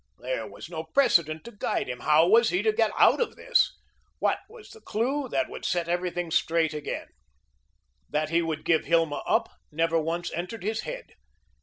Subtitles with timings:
[0.17, 1.99] There was no precedent to guide him.
[1.99, 3.77] How was he to get out of this?
[4.17, 7.05] What was the clew that would set everything straight again?
[8.09, 11.13] That he would give Hilma up, never once entered his head.